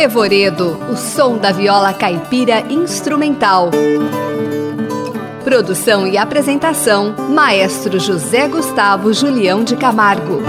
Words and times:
Revoredo, 0.00 0.78
o 0.90 0.96
som 0.96 1.36
da 1.36 1.52
viola 1.52 1.92
caipira 1.92 2.60
instrumental. 2.72 3.70
Produção 5.44 6.06
e 6.06 6.16
apresentação: 6.16 7.14
Maestro 7.28 8.00
José 8.00 8.48
Gustavo 8.48 9.12
Julião 9.12 9.62
de 9.62 9.76
Camargo. 9.76 10.40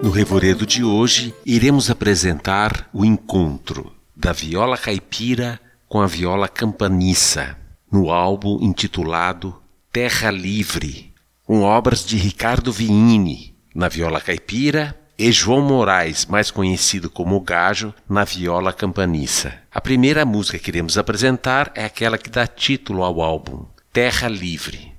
No 0.00 0.10
Revoredo 0.10 0.64
de 0.64 0.84
hoje, 0.84 1.34
iremos 1.44 1.90
apresentar 1.90 2.88
o 2.92 3.04
encontro 3.04 3.92
da 4.14 4.32
viola 4.32 4.78
caipira 4.78 5.58
com 5.88 6.00
a 6.00 6.06
viola 6.06 6.46
campaniça, 6.46 7.56
no 7.90 8.10
álbum 8.10 8.58
intitulado 8.60 9.60
Terra 9.92 10.30
Livre, 10.30 11.12
com 11.44 11.62
obras 11.62 12.04
de 12.04 12.16
Ricardo 12.16 12.72
Viini 12.72 13.56
na 13.74 13.88
viola 13.88 14.20
caipira 14.20 14.98
e 15.18 15.30
João 15.30 15.60
Moraes, 15.60 16.24
mais 16.26 16.50
conhecido 16.50 17.10
como 17.10 17.40
Gajo, 17.40 17.94
na 18.08 18.24
viola 18.24 18.72
campaniça. 18.72 19.54
A 19.70 19.80
primeira 19.80 20.24
música 20.24 20.58
que 20.58 20.70
iremos 20.70 20.96
apresentar 20.96 21.70
é 21.74 21.84
aquela 21.84 22.16
que 22.18 22.30
dá 22.30 22.46
título 22.46 23.02
ao 23.02 23.20
álbum, 23.20 23.66
Terra 23.92 24.28
Livre. 24.28 24.92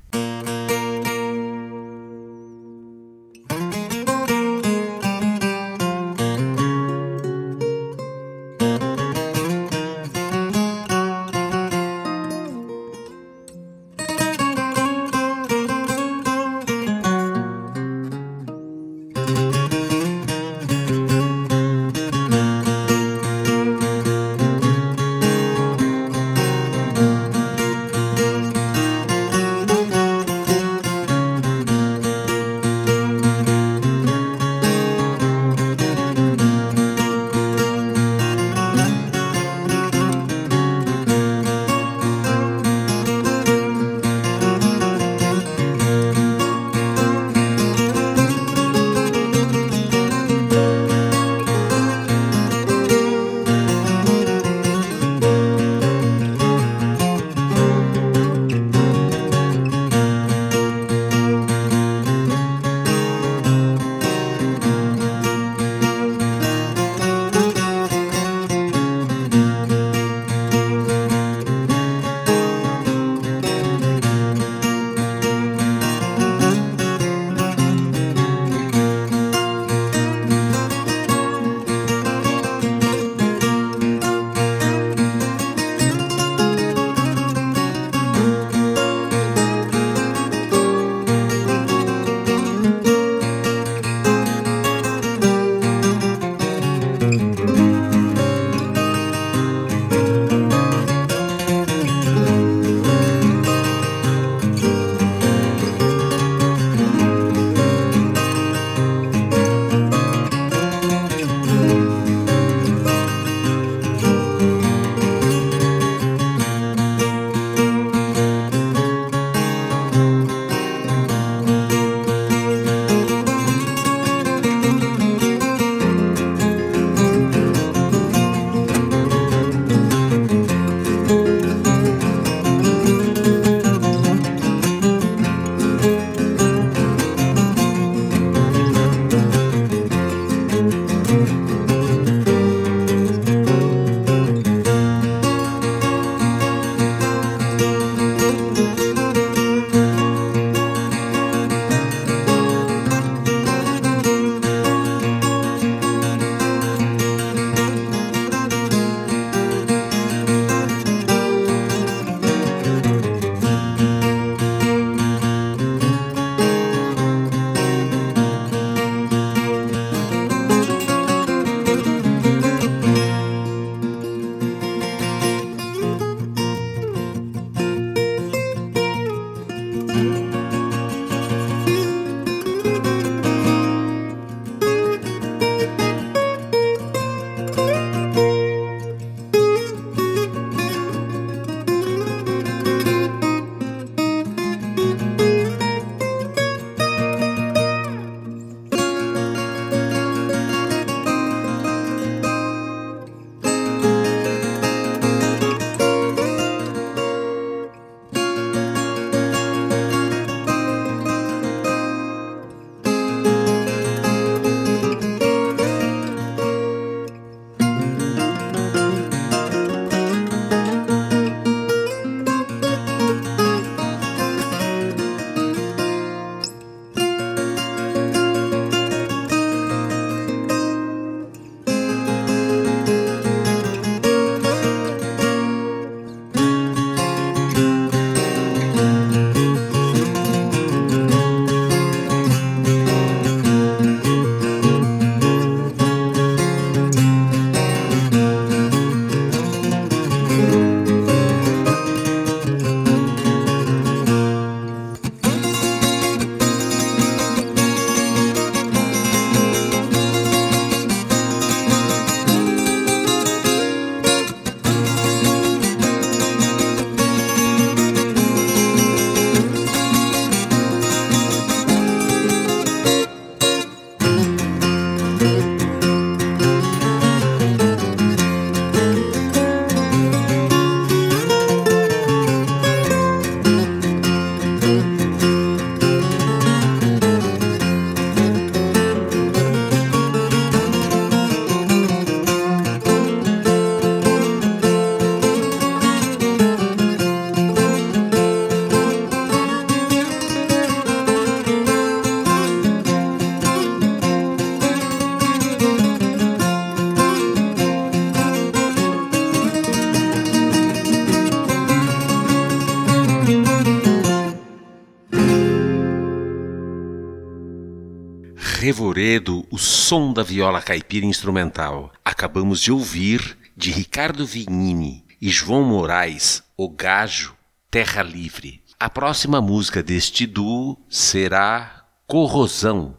O 319.49 319.57
som 319.57 320.11
da 320.11 320.21
viola 320.21 320.61
caipira 320.61 321.05
instrumental. 321.05 321.93
Acabamos 322.03 322.59
de 322.59 322.73
ouvir, 322.73 323.37
de 323.55 323.71
Ricardo 323.71 324.25
Vignini 324.25 325.05
e 325.21 325.29
João 325.29 325.63
Moraes, 325.63 326.43
O 326.57 326.69
Gajo, 326.69 327.33
Terra 327.71 328.03
Livre. 328.03 328.61
A 328.77 328.89
próxima 328.89 329.39
música 329.39 329.81
deste 329.81 330.27
duo 330.27 330.77
será 330.89 331.85
Corrosão. 332.05 332.97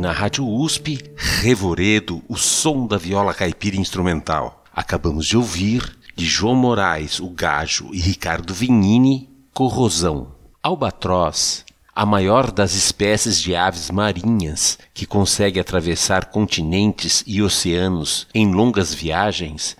Na 0.00 0.12
Rádio 0.12 0.48
USP, 0.48 0.98
Revoredo, 1.14 2.22
o 2.26 2.34
som 2.34 2.86
da 2.86 2.96
viola 2.96 3.34
caipira 3.34 3.76
instrumental. 3.76 4.64
Acabamos 4.74 5.26
de 5.26 5.36
ouvir 5.36 5.94
de 6.16 6.24
João 6.24 6.54
Moraes, 6.54 7.20
o 7.20 7.28
Gajo 7.28 7.90
e 7.92 8.00
Ricardo 8.00 8.54
Vignini, 8.54 9.28
Corrosão. 9.52 10.28
Albatroz, 10.62 11.66
a 11.94 12.06
maior 12.06 12.50
das 12.50 12.74
espécies 12.74 13.38
de 13.40 13.54
aves 13.54 13.90
marinhas 13.90 14.78
que 14.94 15.04
consegue 15.04 15.60
atravessar 15.60 16.26
continentes 16.26 17.22
e 17.26 17.42
oceanos 17.42 18.26
em 18.34 18.50
longas 18.50 18.94
viagens, 18.94 19.76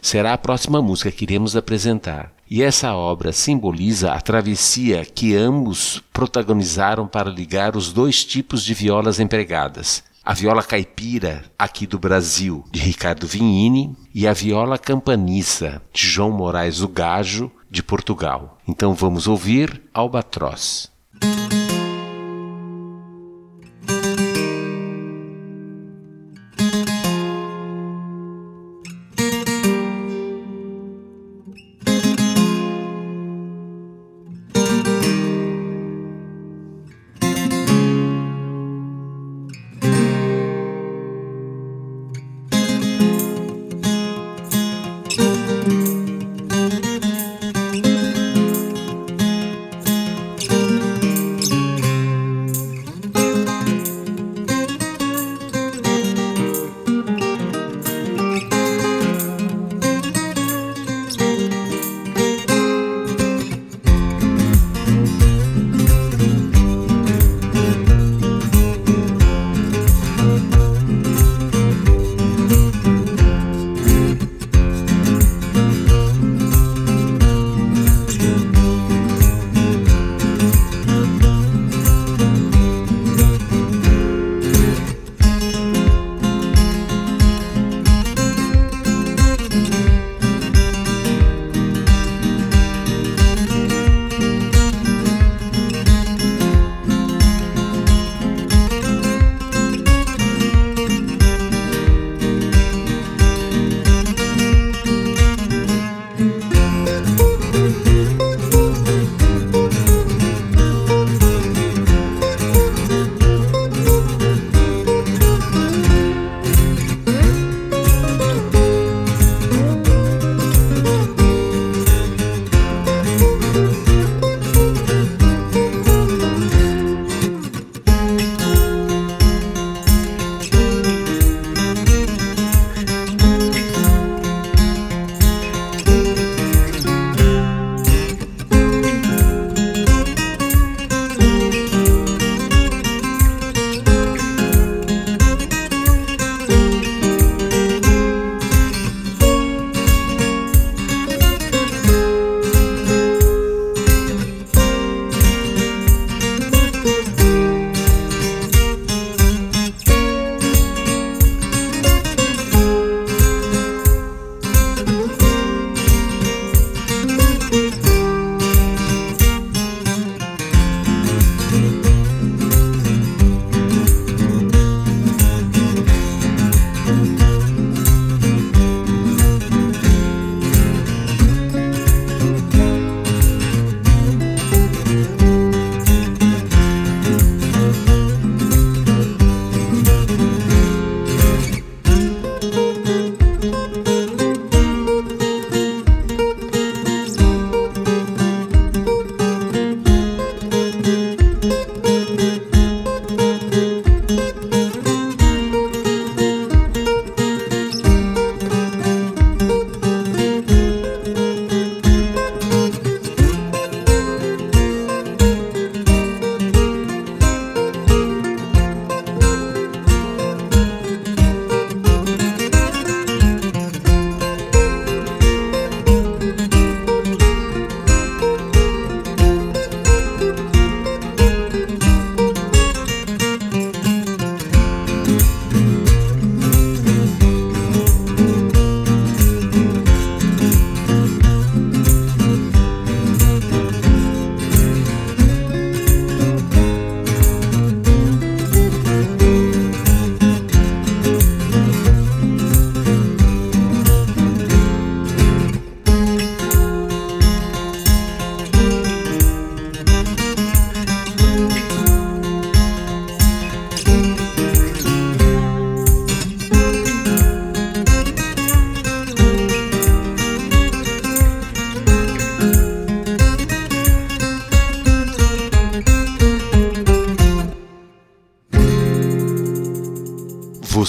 será 0.00 0.34
a 0.34 0.38
próxima 0.38 0.80
música 0.80 1.10
que 1.10 1.24
iremos 1.24 1.56
apresentar. 1.56 2.33
E 2.50 2.62
essa 2.62 2.94
obra 2.94 3.32
simboliza 3.32 4.12
a 4.12 4.20
travessia 4.20 5.04
que 5.04 5.34
ambos 5.34 6.02
protagonizaram 6.12 7.06
para 7.06 7.30
ligar 7.30 7.76
os 7.76 7.92
dois 7.92 8.24
tipos 8.24 8.64
de 8.64 8.74
violas 8.74 9.18
empregadas. 9.18 10.04
A 10.22 10.32
viola 10.32 10.62
caipira, 10.62 11.44
aqui 11.58 11.86
do 11.86 11.98
Brasil, 11.98 12.64
de 12.70 12.80
Ricardo 12.80 13.26
Vignini, 13.26 13.94
e 14.14 14.26
a 14.26 14.32
viola 14.32 14.78
campaniça, 14.78 15.82
de 15.92 16.06
João 16.06 16.30
Moraes 16.30 16.80
o 16.80 16.88
Gajo, 16.88 17.50
de 17.70 17.82
Portugal. 17.82 18.58
Então 18.66 18.94
vamos 18.94 19.26
ouvir 19.26 19.82
Albatroz. 19.92 20.90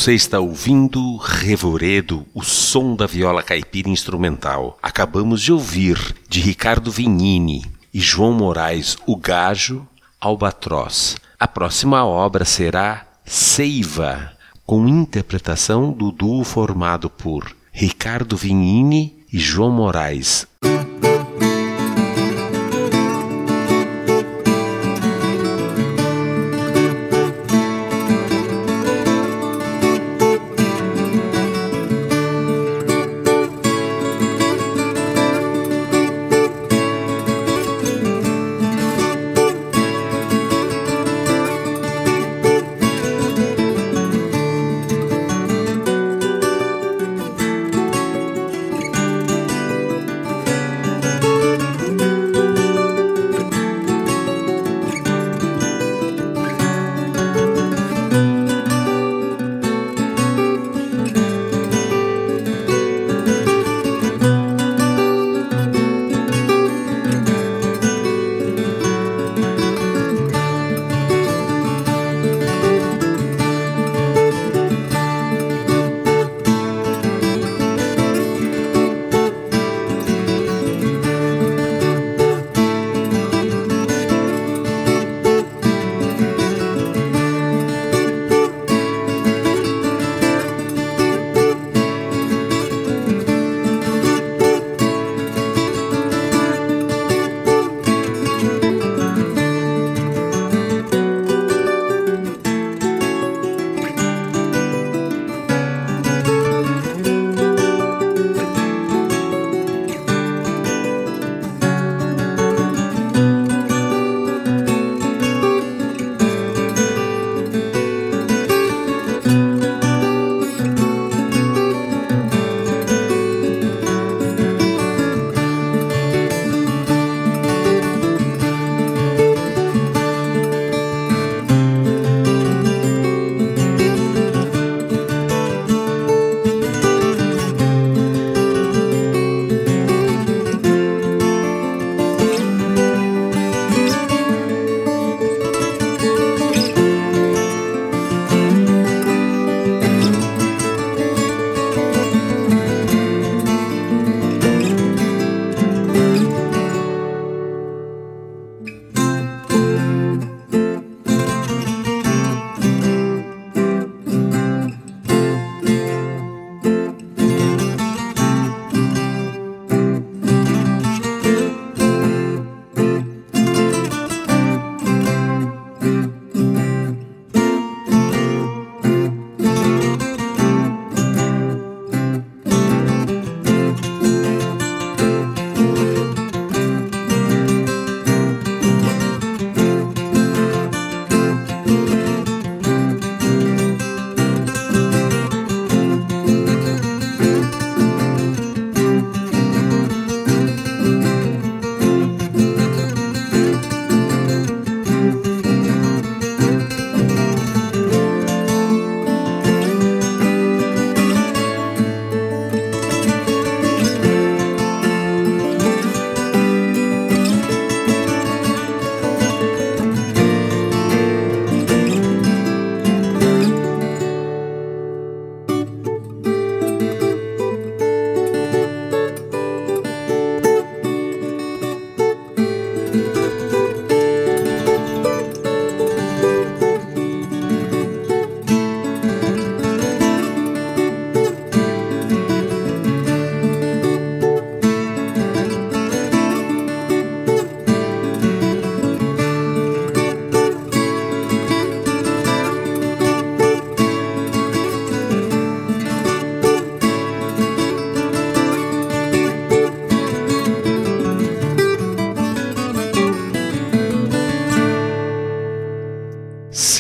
Você 0.06 0.14
está 0.14 0.40
ouvindo 0.40 1.18
Revoredo, 1.18 2.28
o 2.32 2.44
som 2.44 2.96
da 2.96 3.08
viola 3.08 3.42
caipira 3.42 3.90
instrumental. 3.90 4.78
Acabamos 4.80 5.42
de 5.42 5.52
ouvir 5.52 5.98
de 6.30 6.40
Ricardo 6.42 6.92
Vignini 6.92 7.66
e 7.92 8.00
João 8.00 8.32
Moraes 8.32 8.98
o 9.08 9.18
Gajo 9.18 9.88
Albatroz. 10.22 11.18
A 11.40 11.48
próxima 11.48 12.06
obra 12.06 12.46
será 12.46 13.04
Seiva, 13.26 14.32
com 14.64 14.88
interpretação 14.88 15.92
do 15.92 16.12
duo 16.12 16.44
formado 16.44 17.10
por 17.10 17.56
Ricardo 17.72 18.38
Vignini 18.38 19.26
e 19.34 19.40
João 19.40 19.72
Moraes. 19.72 20.46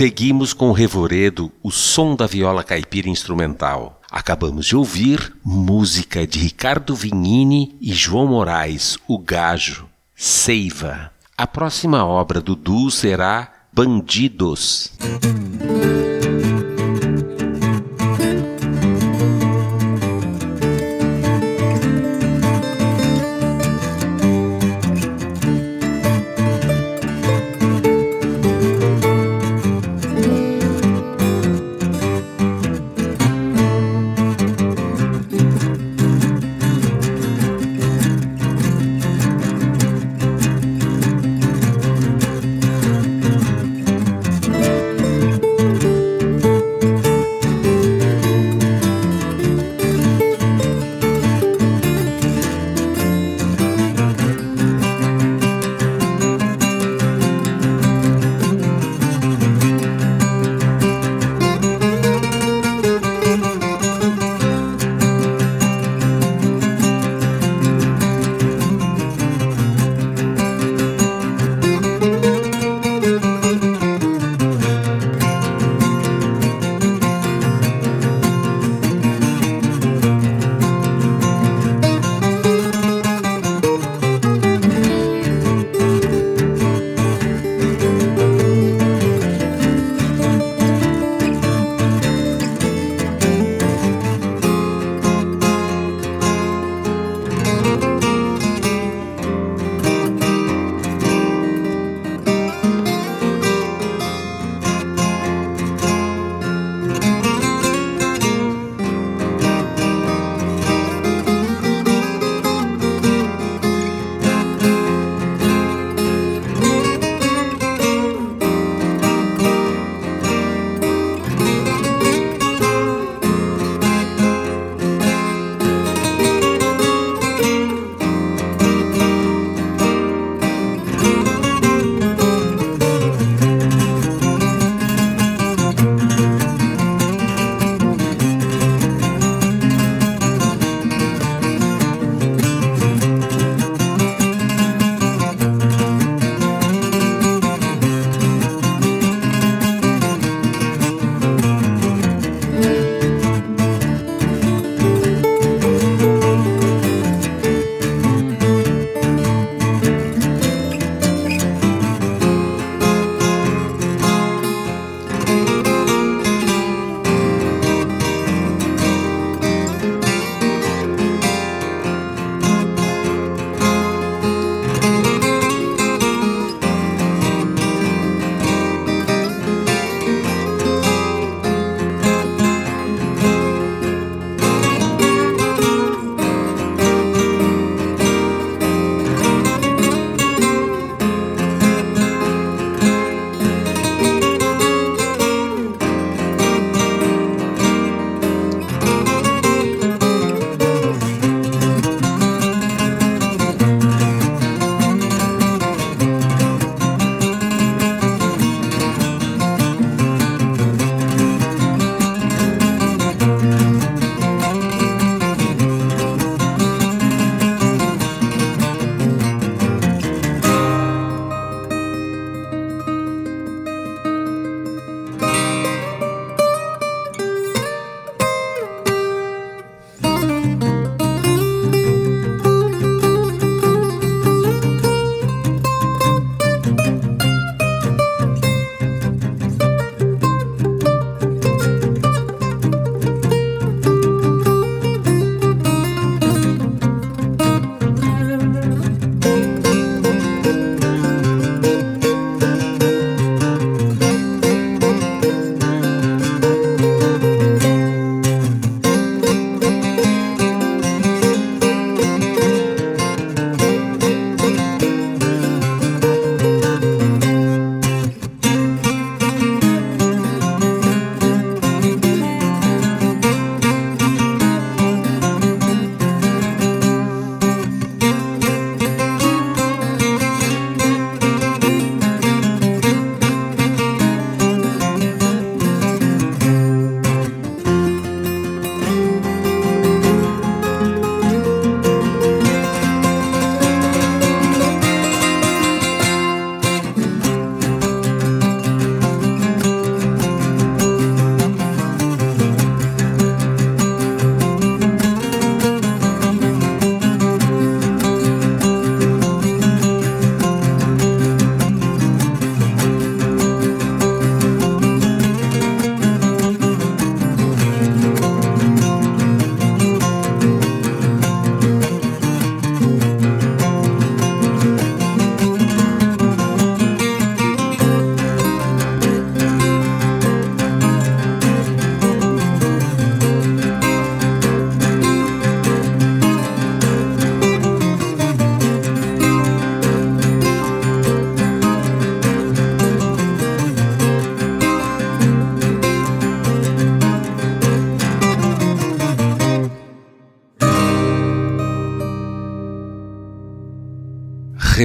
Seguimos 0.05 0.53
com 0.53 0.69
o 0.69 0.71
Revoredo, 0.71 1.51
o 1.63 1.71
som 1.71 2.15
da 2.15 2.27
viola 2.27 2.63
caipira 2.63 3.09
instrumental. 3.09 3.99
Acabamos 4.11 4.67
de 4.67 4.75
ouvir 4.75 5.35
música 5.43 6.27
de 6.27 6.37
Ricardo 6.37 6.93
Vignini 6.93 7.75
e 7.81 7.91
João 7.91 8.27
Moraes, 8.27 8.99
O 9.07 9.17
Gajo, 9.17 9.87
Seiva. 10.15 11.11
A 11.35 11.47
próxima 11.47 12.05
obra 12.05 12.39
do 12.39 12.55
duo 12.55 12.91
será 12.91 13.51
Bandidos. 13.73 14.93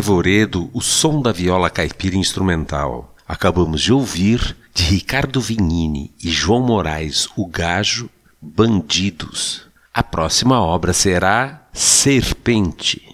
Revoredo, 0.00 0.70
o 0.72 0.80
som 0.80 1.20
da 1.20 1.30
viola 1.30 1.68
caipira 1.68 2.16
instrumental. 2.16 3.14
Acabamos 3.28 3.82
de 3.82 3.92
ouvir 3.92 4.56
de 4.72 4.82
Ricardo 4.84 5.42
Vignini 5.42 6.10
e 6.24 6.30
João 6.30 6.62
Moraes, 6.62 7.28
o 7.36 7.46
Gajo, 7.46 8.08
Bandidos. 8.40 9.66
A 9.92 10.02
próxima 10.02 10.58
obra 10.58 10.94
será 10.94 11.68
Serpente. 11.74 13.09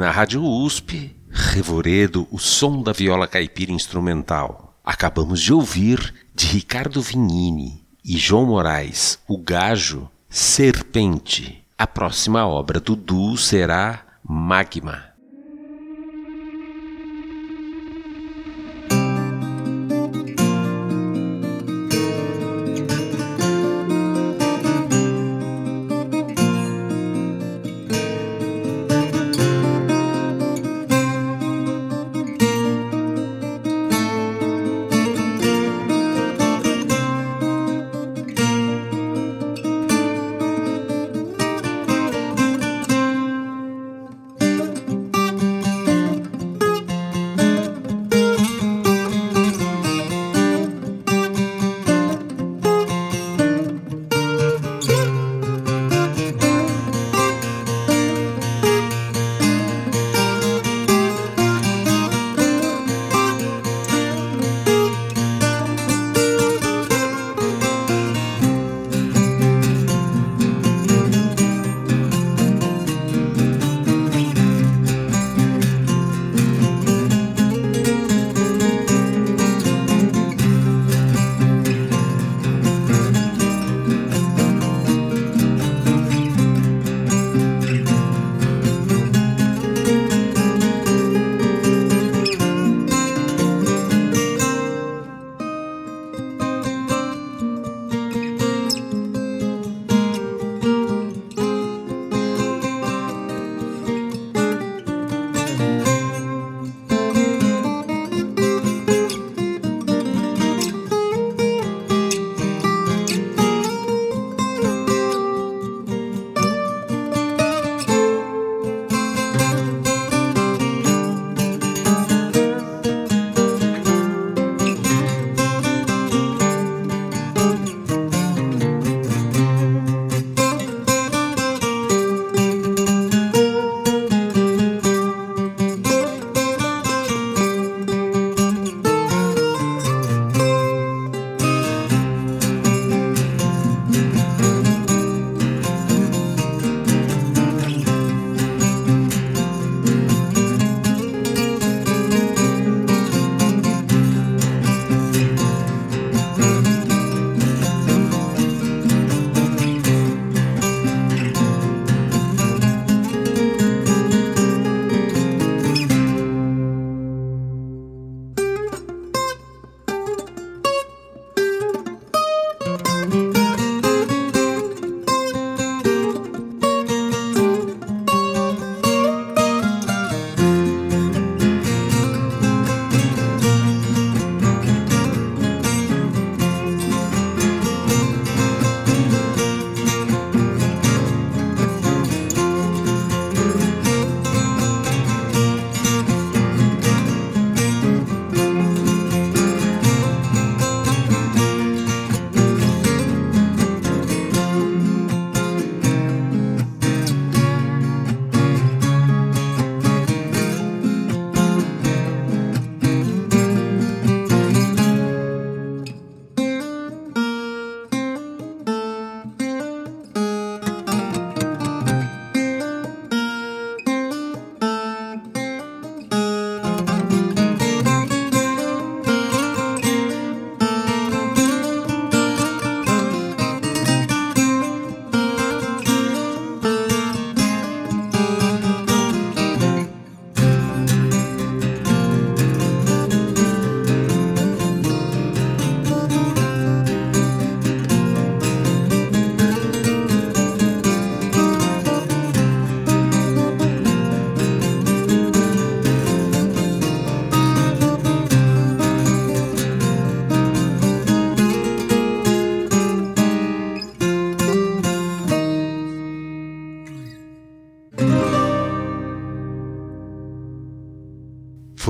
Na 0.00 0.10
Rádio 0.10 0.42
USP, 0.42 1.14
Revoredo, 1.28 2.26
o 2.30 2.38
som 2.38 2.82
da 2.82 2.90
viola 2.90 3.28
caipira 3.28 3.70
instrumental. 3.70 4.80
Acabamos 4.82 5.42
de 5.42 5.52
ouvir 5.52 6.14
de 6.34 6.46
Ricardo 6.46 7.02
Vignini 7.02 7.84
e 8.02 8.16
João 8.16 8.46
Moraes, 8.46 9.18
o 9.28 9.36
Gajo, 9.36 10.10
Serpente. 10.26 11.62
A 11.76 11.86
próxima 11.86 12.46
obra 12.46 12.80
do 12.80 12.96
duo 12.96 13.36
será 13.36 14.02
Magma. 14.26 15.09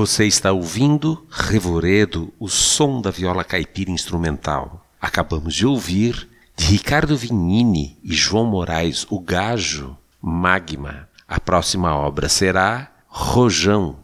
Você 0.01 0.27
está 0.27 0.51
ouvindo 0.51 1.27
Revoredo, 1.31 2.33
o 2.41 2.49
som 2.49 3.03
da 3.03 3.11
viola 3.11 3.45
caipira 3.45 3.91
instrumental. 3.91 4.83
Acabamos 4.99 5.55
de 5.55 5.67
ouvir 5.67 6.27
de 6.57 6.65
Ricardo 6.65 7.15
Vignini 7.19 7.99
e 8.03 8.15
João 8.15 8.47
Moraes, 8.47 9.07
o 9.11 9.21
Gajo, 9.21 9.95
Magma. 10.19 11.07
A 11.29 11.39
próxima 11.39 11.95
obra 11.95 12.31
será 12.31 12.91
Rojão, 13.09 13.99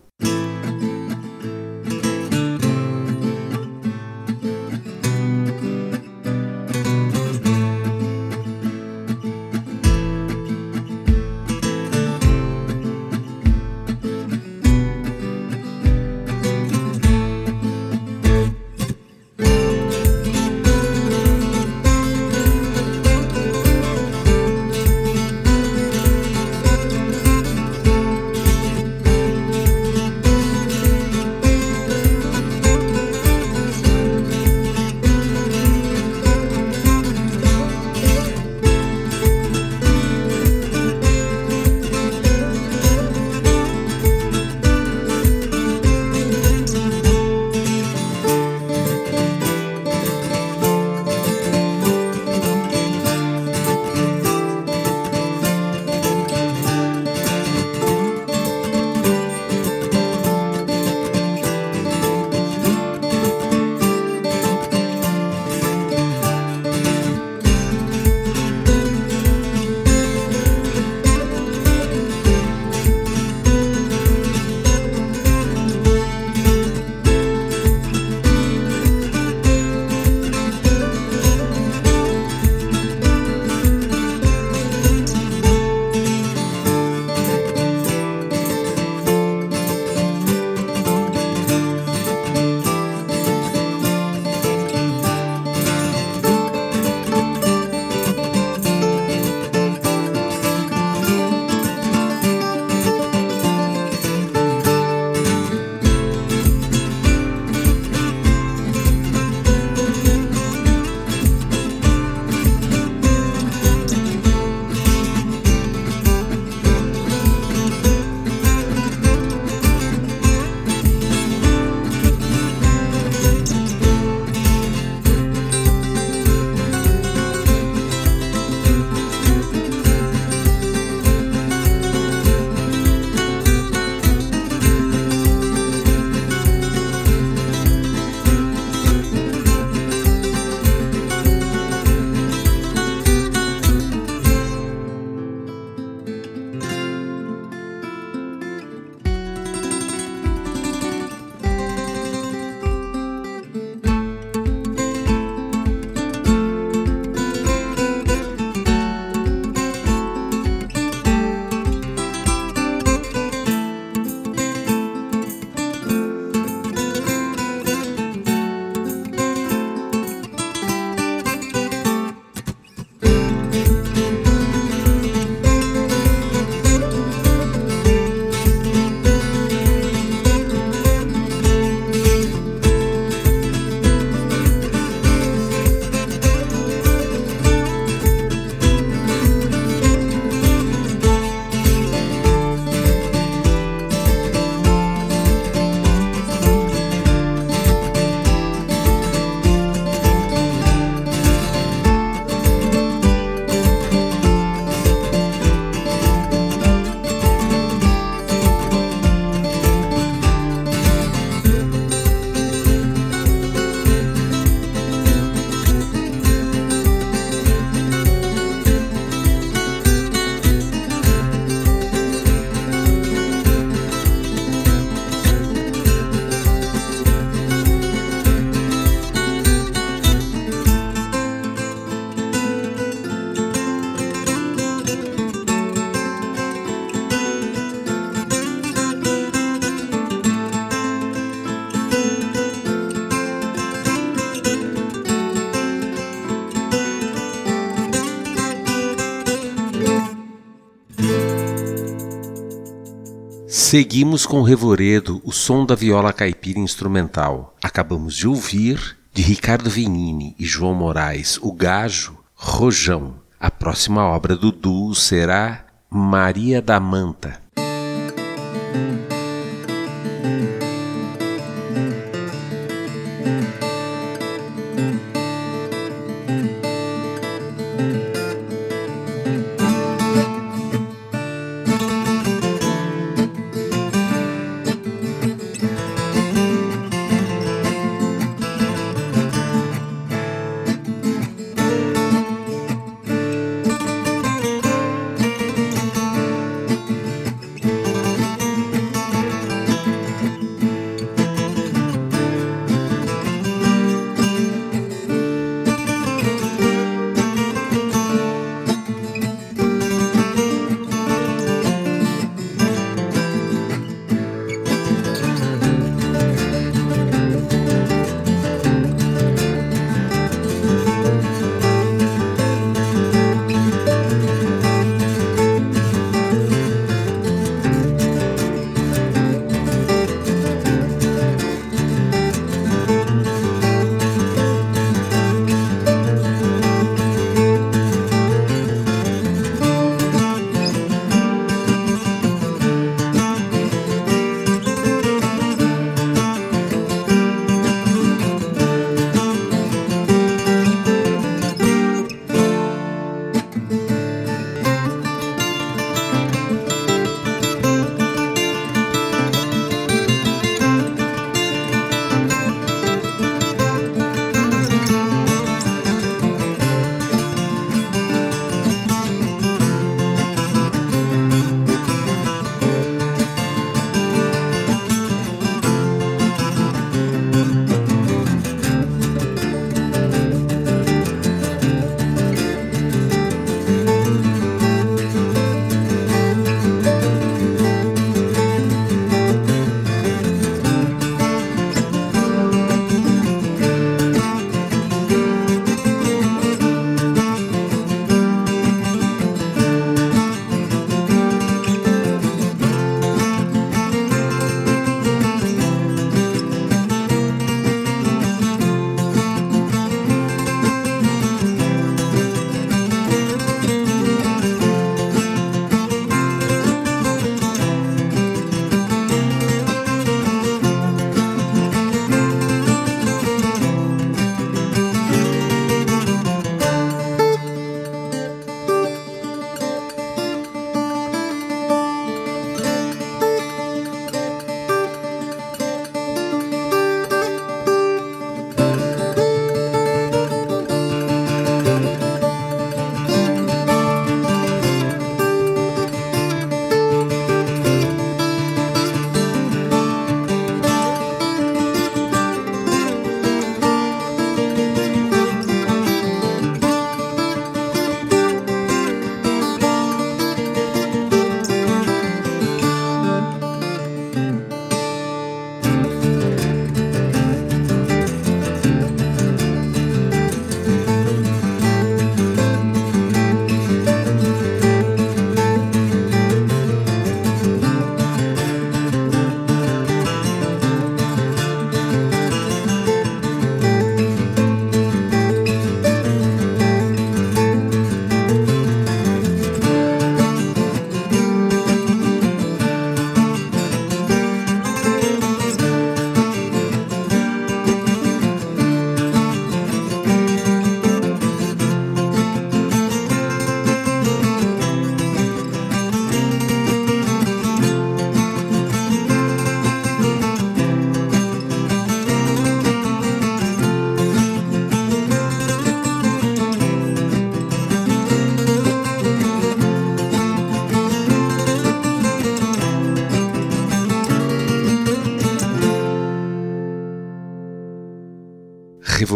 Seguimos 253.68 254.24
com 254.24 254.38
o 254.38 254.42
Revoredo, 254.44 255.20
o 255.24 255.32
som 255.32 255.66
da 255.66 255.74
viola 255.74 256.12
caipira 256.12 256.60
instrumental. 256.60 257.52
Acabamos 257.60 258.14
de 258.14 258.28
ouvir, 258.28 258.96
de 259.12 259.22
Ricardo 259.22 259.68
Venini 259.68 260.36
e 260.38 260.46
João 260.46 260.72
Moraes, 260.72 261.36
o 261.42 261.52
Gajo, 261.52 262.16
Rojão. 262.36 263.16
A 263.40 263.50
próxima 263.50 264.04
obra 264.04 264.36
do 264.36 264.52
duo 264.52 264.94
será 264.94 265.66
Maria 265.90 266.62
da 266.62 266.78
Manta. 266.78 267.42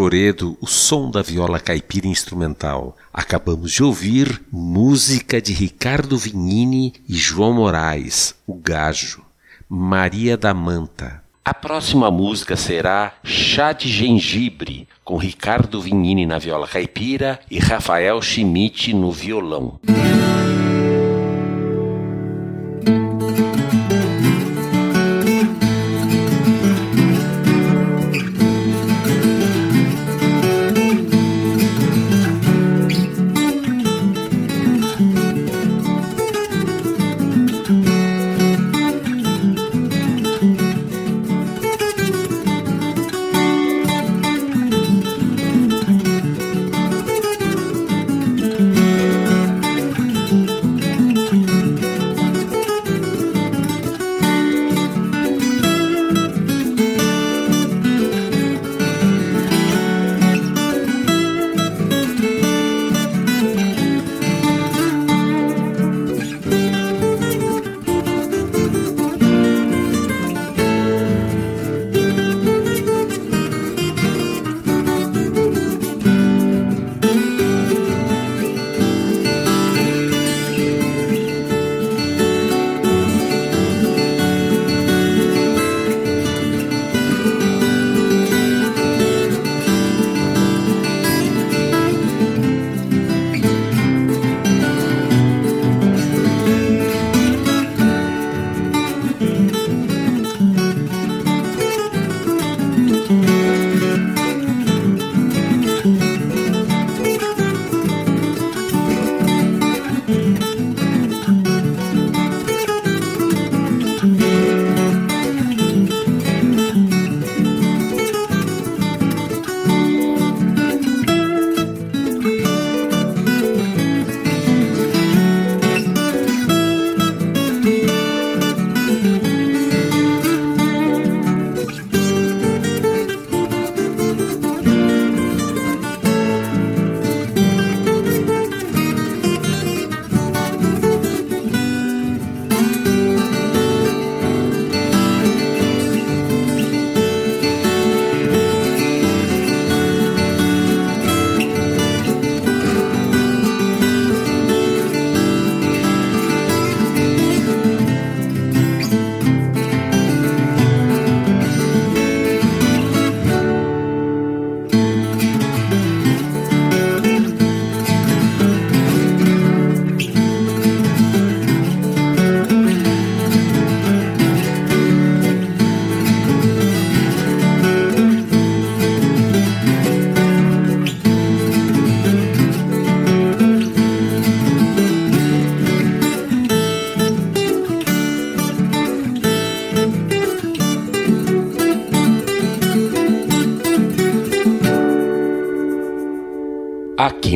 Revoredo, 0.01 0.57
o 0.62 0.66
som 0.66 1.11
da 1.11 1.20
viola 1.20 1.61
caipira 1.61 2.07
instrumental. 2.07 2.96
Acabamos 3.12 3.70
de 3.70 3.84
ouvir 3.84 4.40
música 4.51 5.42
de 5.42 5.53
Ricardo 5.53 6.16
Vignini 6.16 6.94
e 7.07 7.14
João 7.16 7.53
Moraes, 7.53 8.34
o 8.46 8.55
Gajo, 8.55 9.22
Maria 9.68 10.38
da 10.38 10.55
Manta. 10.55 11.22
A 11.44 11.53
próxima 11.53 12.11
música 12.11 12.57
será 12.57 13.12
Chá 13.22 13.74
de 13.74 13.90
Gengibre, 13.90 14.88
com 15.05 15.18
Ricardo 15.18 15.82
Vignini 15.82 16.24
na 16.24 16.38
viola 16.38 16.66
caipira 16.66 17.38
e 17.51 17.59
Rafael 17.59 18.22
Schmidt 18.22 18.94
no 18.94 19.12
violão. 19.12 19.78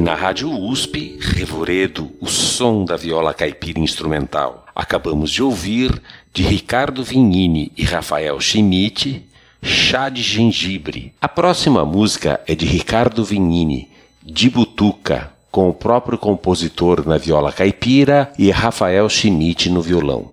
Na 0.04 0.14
Rádio 0.14 0.50
USP, 0.50 1.16
Revoredo, 1.18 2.10
o 2.20 2.26
som 2.26 2.84
da 2.84 2.94
viola 2.94 3.32
caipira 3.32 3.80
instrumental. 3.80 4.66
Acabamos 4.76 5.30
de 5.30 5.42
ouvir, 5.42 5.98
de 6.30 6.42
Ricardo 6.42 7.02
Vignini 7.02 7.72
e 7.74 7.84
Rafael 7.84 8.38
Schmidt, 8.38 9.24
Chá 9.62 10.10
de 10.10 10.20
Gengibre. 10.20 11.14
A 11.18 11.26
próxima 11.26 11.86
música 11.86 12.38
é 12.46 12.54
de 12.54 12.66
Ricardo 12.66 13.24
Vignini, 13.24 13.88
de 14.22 14.50
Butuca, 14.50 15.32
com 15.50 15.70
o 15.70 15.72
próprio 15.72 16.18
compositor 16.18 17.06
na 17.06 17.16
viola 17.16 17.50
caipira 17.50 18.30
e 18.38 18.50
Rafael 18.50 19.08
Schmidt 19.08 19.70
no 19.70 19.80
violão. 19.80 20.32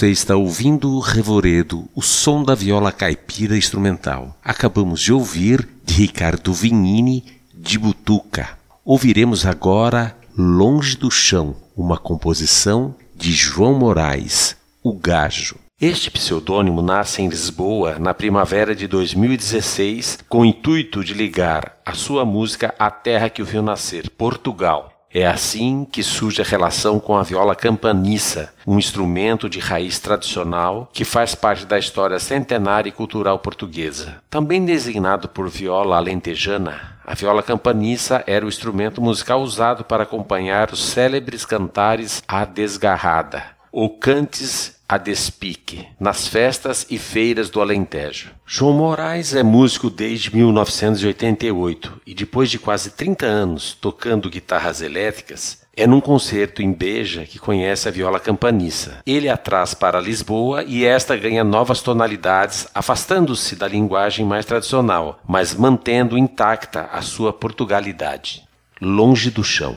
Você 0.00 0.08
está 0.08 0.34
ouvindo 0.34 0.98
Revoredo, 0.98 1.86
o 1.94 2.00
som 2.00 2.42
da 2.42 2.54
viola 2.54 2.90
caipira 2.90 3.54
instrumental. 3.54 4.34
Acabamos 4.42 4.98
de 4.98 5.12
ouvir 5.12 5.68
de 5.84 5.92
Ricardo 5.92 6.54
Vignini, 6.54 7.22
de 7.52 7.78
Butuca. 7.78 8.48
Ouviremos 8.82 9.44
agora 9.44 10.16
Longe 10.34 10.96
do 10.96 11.10
Chão, 11.10 11.54
uma 11.76 11.98
composição 11.98 12.94
de 13.14 13.30
João 13.30 13.74
Moraes, 13.74 14.56
o 14.82 14.94
Gajo. 14.94 15.56
Este 15.78 16.10
pseudônimo 16.10 16.80
nasce 16.80 17.20
em 17.20 17.28
Lisboa 17.28 17.98
na 17.98 18.14
primavera 18.14 18.74
de 18.74 18.86
2016 18.86 20.20
com 20.26 20.40
o 20.40 20.44
intuito 20.46 21.04
de 21.04 21.12
ligar 21.12 21.76
a 21.84 21.92
sua 21.92 22.24
música 22.24 22.74
à 22.78 22.90
terra 22.90 23.28
que 23.28 23.42
o 23.42 23.44
viu 23.44 23.60
nascer, 23.60 24.08
Portugal. 24.08 24.89
É 25.12 25.26
assim 25.26 25.84
que 25.84 26.04
surge 26.04 26.40
a 26.40 26.44
relação 26.44 27.00
com 27.00 27.16
a 27.16 27.24
viola 27.24 27.56
campaniça, 27.56 28.54
um 28.64 28.78
instrumento 28.78 29.48
de 29.48 29.58
raiz 29.58 29.98
tradicional 29.98 30.88
que 30.92 31.04
faz 31.04 31.34
parte 31.34 31.66
da 31.66 31.76
história 31.76 32.20
centenária 32.20 32.88
e 32.88 32.92
cultural 32.92 33.40
portuguesa. 33.40 34.22
Também 34.30 34.64
designado 34.64 35.28
por 35.28 35.48
viola 35.48 35.96
alentejana, 35.96 36.96
a 37.04 37.12
viola 37.14 37.42
campaniça 37.42 38.22
era 38.24 38.46
o 38.46 38.48
instrumento 38.48 39.02
musical 39.02 39.42
usado 39.42 39.82
para 39.82 40.04
acompanhar 40.04 40.72
os 40.72 40.80
célebres 40.80 41.44
cantares 41.44 42.22
à 42.28 42.44
desgarrada, 42.44 43.42
ou 43.72 43.90
cantes 43.90 44.79
a 44.90 44.98
despique, 44.98 45.86
nas 46.00 46.26
festas 46.26 46.84
e 46.90 46.98
feiras 46.98 47.48
do 47.48 47.60
Alentejo. 47.60 48.32
João 48.44 48.72
Moraes 48.72 49.36
é 49.36 49.42
músico 49.44 49.88
desde 49.88 50.34
1988 50.34 52.00
e 52.04 52.12
depois 52.12 52.50
de 52.50 52.58
quase 52.58 52.90
30 52.90 53.24
anos 53.24 53.72
tocando 53.72 54.28
guitarras 54.28 54.82
elétricas, 54.82 55.62
é 55.76 55.86
num 55.86 56.00
concerto 56.00 56.60
em 56.60 56.72
Beja 56.72 57.24
que 57.24 57.38
conhece 57.38 57.86
a 57.86 57.92
viola 57.92 58.18
campaniça. 58.18 58.98
Ele 59.06 59.28
a 59.28 59.36
traz 59.36 59.74
para 59.74 60.00
Lisboa 60.00 60.64
e 60.64 60.84
esta 60.84 61.16
ganha 61.16 61.44
novas 61.44 61.80
tonalidades, 61.80 62.66
afastando-se 62.74 63.54
da 63.54 63.68
linguagem 63.68 64.26
mais 64.26 64.44
tradicional, 64.44 65.20
mas 65.24 65.54
mantendo 65.54 66.18
intacta 66.18 66.88
a 66.92 67.00
sua 67.00 67.32
portugalidade. 67.32 68.42
Longe 68.80 69.30
do 69.30 69.44
chão. 69.44 69.76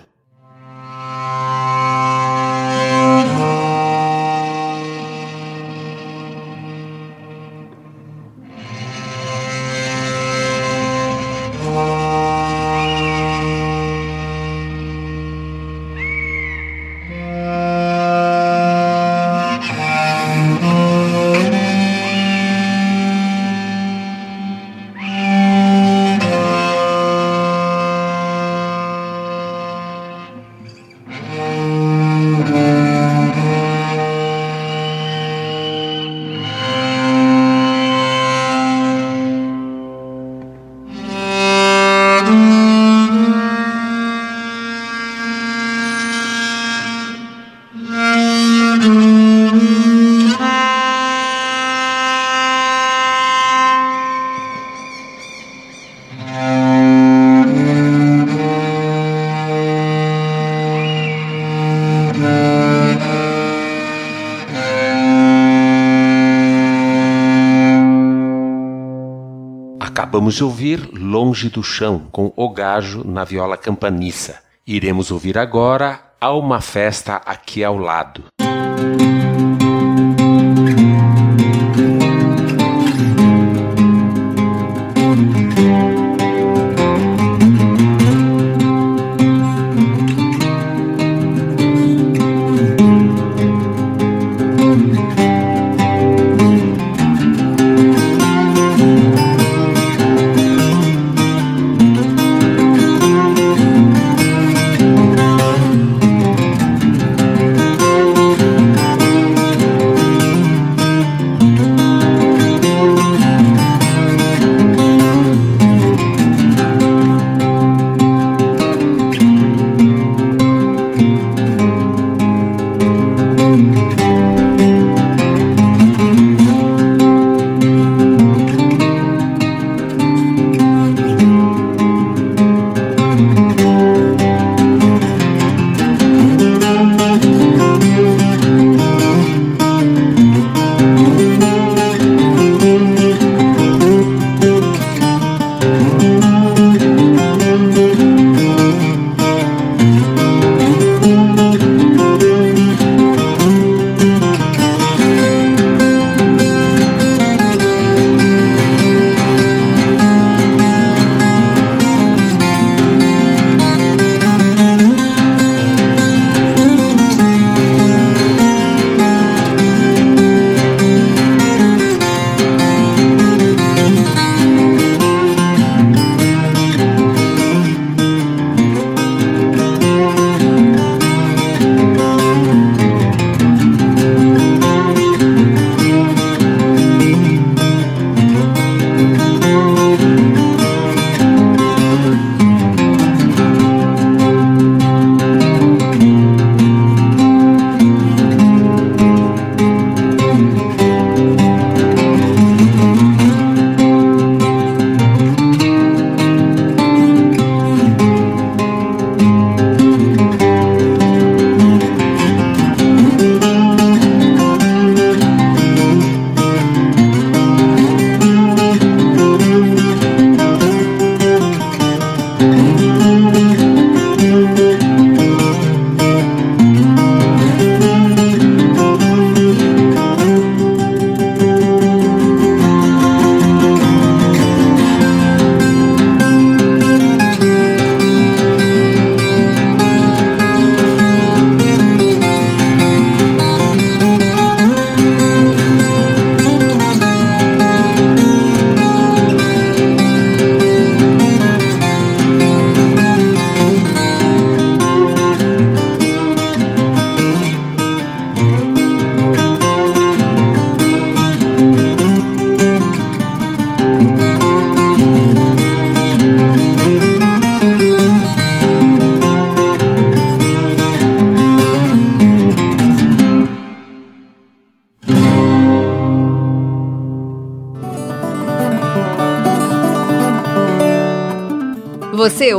De 70.33 70.43
ouvir 70.43 70.89
Longe 70.91 71.47
do 71.47 71.61
Chão, 71.61 72.07
com 72.11 72.33
O 72.35 72.49
Gajo 72.49 73.03
na 73.05 73.23
viola 73.23 73.55
campaniça. 73.55 74.41
Iremos 74.65 75.11
ouvir 75.11 75.37
agora 75.37 75.99
Há 76.19 76.33
uma 76.33 76.59
Festa 76.59 77.17
Aqui 77.17 77.63
ao 77.63 77.77
Lado. 77.77 78.23